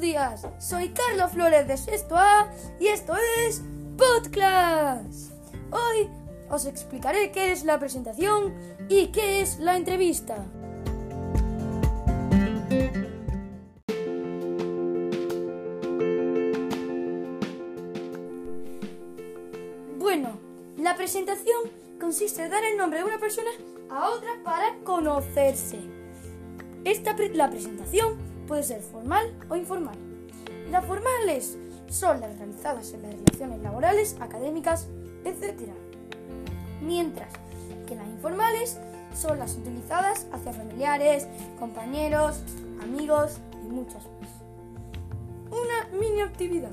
Días, 0.00 0.46
soy 0.60 0.90
Carlos 0.90 1.32
Flores 1.32 1.66
de 1.66 1.76
Sexto 1.76 2.16
y 2.78 2.86
esto 2.86 3.14
es 3.44 3.62
Podcast. 3.96 5.32
Hoy 5.72 6.08
os 6.48 6.66
explicaré 6.66 7.32
qué 7.32 7.50
es 7.50 7.64
la 7.64 7.80
presentación 7.80 8.54
y 8.88 9.08
qué 9.08 9.40
es 9.40 9.58
la 9.58 9.76
entrevista. 9.76 10.46
Bueno, 19.98 20.38
la 20.76 20.94
presentación 20.94 21.62
consiste 22.00 22.44
en 22.44 22.50
dar 22.52 22.62
el 22.62 22.76
nombre 22.76 23.00
de 23.00 23.04
una 23.04 23.18
persona 23.18 23.50
a 23.90 24.10
otra 24.10 24.30
para 24.44 24.76
conocerse. 24.84 25.80
Esta 26.84 27.16
la 27.34 27.50
presentación 27.50 28.37
puede 28.48 28.62
ser 28.64 28.80
formal 28.80 29.32
o 29.48 29.54
informal. 29.54 29.96
Las 30.70 30.84
formales 30.84 31.56
son 31.88 32.20
las 32.20 32.36
realizadas 32.38 32.92
en 32.94 33.02
las 33.02 33.12
relaciones 33.12 33.60
laborales, 33.60 34.16
académicas, 34.20 34.88
etc. 35.24 35.70
Mientras 36.82 37.28
que 37.86 37.94
las 37.94 38.06
informales 38.08 38.78
son 39.14 39.38
las 39.38 39.54
utilizadas 39.56 40.26
hacia 40.32 40.52
familiares, 40.52 41.28
compañeros, 41.58 42.42
amigos 42.82 43.38
y 43.64 43.68
muchas 43.68 44.02
más. 44.20 44.30
Una 45.50 45.98
mini 45.98 46.22
actividad. 46.22 46.72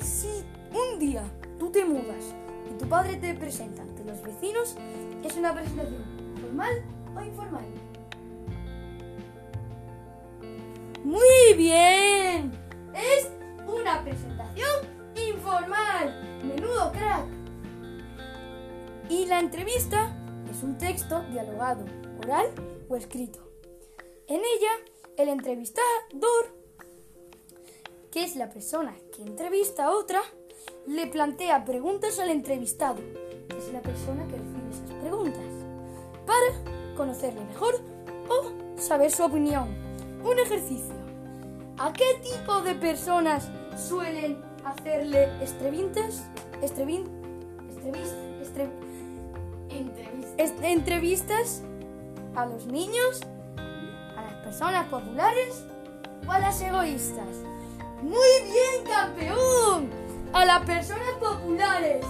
Si 0.00 0.44
un 0.72 0.98
día 0.98 1.22
tú 1.58 1.70
te 1.70 1.84
mudas 1.84 2.34
y 2.70 2.78
tu 2.78 2.88
padre 2.88 3.16
te 3.16 3.34
presenta 3.34 3.82
ante 3.82 4.04
los 4.04 4.22
vecinos, 4.22 4.76
es 5.22 5.36
una 5.36 5.54
presentación 5.54 6.04
formal 6.40 6.82
o 7.16 7.20
informal. 7.22 7.64
Muy 11.04 11.52
bien. 11.54 12.50
Es 12.94 13.30
una 13.66 14.02
presentación 14.02 14.88
informal. 15.14 16.40
Menudo 16.42 16.90
crack. 16.92 17.26
Y 19.10 19.26
la 19.26 19.38
entrevista 19.38 20.16
es 20.50 20.62
un 20.62 20.78
texto 20.78 21.22
dialogado, 21.30 21.84
oral 22.22 22.46
o 22.88 22.96
escrito. 22.96 23.38
En 24.28 24.38
ella, 24.38 24.70
el 25.18 25.28
entrevistador, 25.28 26.56
que 28.10 28.24
es 28.24 28.34
la 28.36 28.48
persona 28.48 28.96
que 29.14 29.20
entrevista 29.20 29.84
a 29.84 29.90
otra, 29.90 30.22
le 30.86 31.06
plantea 31.06 31.66
preguntas 31.66 32.18
al 32.18 32.30
entrevistado, 32.30 33.02
que 33.50 33.58
es 33.58 33.70
la 33.74 33.82
persona 33.82 34.26
que 34.26 34.36
recibe 34.36 34.70
esas 34.70 34.90
preguntas, 35.02 35.44
para 36.24 36.96
conocerle 36.96 37.44
mejor 37.44 37.74
o 38.30 38.80
saber 38.80 39.10
su 39.10 39.22
opinión. 39.22 39.83
Un 40.24 40.38
ejercicio. 40.38 40.94
¿A 41.78 41.92
qué 41.92 42.04
tipo 42.22 42.62
de 42.62 42.74
personas 42.74 43.48
suelen 43.76 44.42
hacerle 44.64 45.28
estrevintes? 45.42 46.22
Estrevin, 46.62 47.04
entrevistas. 49.68 50.62
entrevistas 50.62 51.62
a 52.34 52.46
los 52.46 52.66
niños, 52.66 53.20
a 54.16 54.22
las 54.22 54.34
personas 54.44 54.86
populares 54.86 55.66
o 56.26 56.32
a 56.32 56.38
las 56.38 56.58
egoístas. 56.62 57.28
Muy 58.00 58.14
bien, 58.44 58.84
campeón. 58.90 59.90
A 60.32 60.44
las 60.46 60.64
personas 60.64 61.10
populares. 61.20 62.04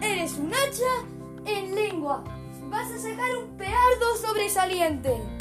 Eres 0.00 0.34
un 0.34 0.52
hacha 0.54 1.04
en 1.46 1.74
lengua. 1.74 2.22
Vas 2.68 2.90
a 2.92 2.98
sacar 2.98 3.36
un 3.36 3.56
peardo 3.56 4.16
sobresaliente. 4.20 5.35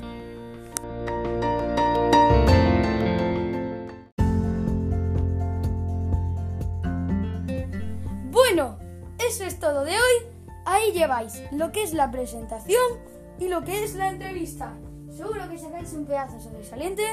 Eso 9.28 9.44
es 9.44 9.60
todo 9.60 9.84
de 9.84 9.94
hoy. 9.94 10.28
Ahí 10.66 10.92
lleváis 10.92 11.42
lo 11.52 11.72
que 11.72 11.84
es 11.84 11.94
la 11.94 12.12
presentación 12.12 13.00
y 13.40 13.48
lo 13.48 13.64
que 13.64 13.84
es 13.84 13.96
la 13.96 14.10
entrevista. 14.10 14.74
Seguro 15.16 15.50
que 15.50 15.58
sacáis 15.58 15.94
un 15.94 16.06
pedazo 16.06 16.40
sobresaliente. 16.40 17.04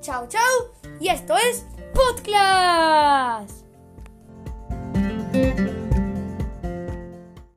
Chao, 0.00 0.26
chao. 0.28 0.90
Y 1.00 1.08
esto 1.08 1.36
es 1.36 1.64
Podcast. 1.94 3.41